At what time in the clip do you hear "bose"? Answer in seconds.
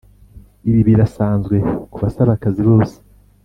2.69-2.95